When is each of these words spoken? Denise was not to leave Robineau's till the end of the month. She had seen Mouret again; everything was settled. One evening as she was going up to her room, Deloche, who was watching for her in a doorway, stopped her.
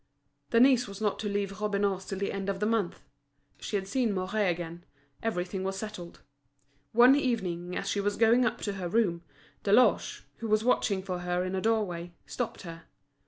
Denise 0.49 0.87
was 0.87 0.99
not 0.99 1.19
to 1.19 1.29
leave 1.29 1.61
Robineau's 1.61 2.05
till 2.07 2.17
the 2.17 2.31
end 2.31 2.49
of 2.49 2.59
the 2.59 2.65
month. 2.65 3.01
She 3.59 3.75
had 3.75 3.87
seen 3.87 4.15
Mouret 4.15 4.49
again; 4.49 4.83
everything 5.21 5.63
was 5.63 5.77
settled. 5.77 6.21
One 6.91 7.15
evening 7.15 7.75
as 7.77 7.87
she 7.87 8.01
was 8.01 8.17
going 8.17 8.43
up 8.43 8.61
to 8.61 8.73
her 8.73 8.89
room, 8.89 9.21
Deloche, 9.63 10.23
who 10.37 10.47
was 10.47 10.63
watching 10.63 11.03
for 11.03 11.19
her 11.19 11.43
in 11.43 11.53
a 11.53 11.61
doorway, 11.61 12.13
stopped 12.25 12.63
her. 12.63 12.85